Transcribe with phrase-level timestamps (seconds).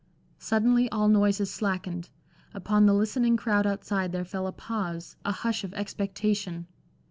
[0.39, 2.09] Suddenly all noises slackened;
[2.55, 6.65] upon the listening crowd outside there fell a pause, a hush of expectation.